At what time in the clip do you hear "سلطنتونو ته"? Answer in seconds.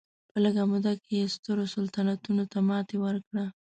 1.75-2.57